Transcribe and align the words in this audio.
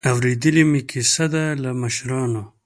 اورېدلې 0.09 0.63
مې 0.71 0.81
کیسه 0.89 1.25
ده 1.33 1.43
له 1.63 1.71
مشرانو. 1.81 2.43